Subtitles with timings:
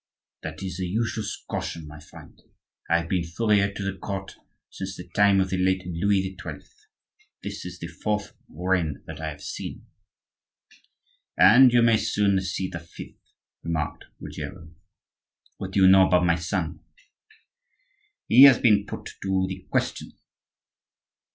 [0.41, 2.41] "That is a useless caution, my friend;
[2.89, 4.35] I have been furrier to the court
[4.71, 6.61] since the time of the late Louis XII.;
[7.43, 9.85] this is the fourth reign that I have seen."
[11.37, 13.21] "And you may soon see the fifth,"
[13.61, 14.71] remarked Ruggiero.
[15.57, 16.79] "What do you know about my son?"
[18.27, 20.13] "He has been put to the question."